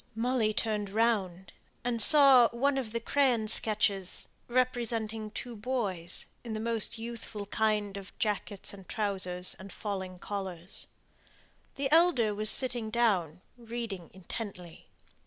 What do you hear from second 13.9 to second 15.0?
intently.